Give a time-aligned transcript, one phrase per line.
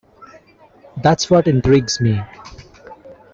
[1.03, 2.23] That's what intrigues me.